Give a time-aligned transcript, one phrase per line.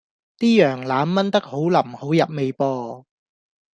[0.39, 3.05] 啲羊腩炆得好腍好入味噃